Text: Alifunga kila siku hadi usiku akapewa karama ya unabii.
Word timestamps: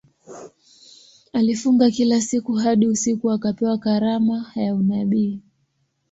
Alifunga 1.33 1.91
kila 1.91 2.21
siku 2.21 2.53
hadi 2.53 2.87
usiku 2.87 3.31
akapewa 3.31 3.77
karama 3.77 4.51
ya 4.55 4.75
unabii. 4.75 5.39